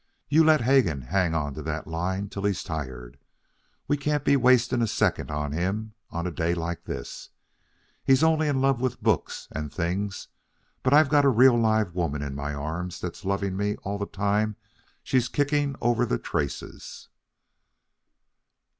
"You 0.29 0.43
let 0.43 0.61
Hegan 0.61 1.03
hang 1.03 1.35
on 1.35 1.53
to 1.53 1.61
that 1.61 1.85
line 1.85 2.27
till 2.27 2.41
he's 2.45 2.63
tired. 2.63 3.19
We 3.87 3.97
can't 3.97 4.25
be 4.25 4.35
wasting 4.35 4.81
a 4.81 4.87
second 4.87 5.29
on 5.29 5.51
him 5.51 5.93
on 6.09 6.25
a 6.25 6.31
day 6.31 6.55
like 6.55 6.85
this. 6.85 7.29
He's 8.03 8.23
only 8.23 8.47
in 8.47 8.61
love 8.61 8.81
with 8.81 9.03
books 9.03 9.47
and 9.51 9.71
things, 9.71 10.27
but 10.81 10.91
I've 10.91 11.09
got 11.09 11.23
a 11.23 11.29
real 11.29 11.55
live 11.55 11.93
woman 11.93 12.23
in 12.23 12.33
my 12.33 12.51
arms 12.51 12.99
that's 12.99 13.23
loving 13.25 13.55
me 13.55 13.75
all 13.83 13.99
the 13.99 14.07
time 14.07 14.55
she's 15.03 15.27
kicking 15.29 15.75
over 15.83 16.03
the 16.07 16.17
traces." 16.17 17.09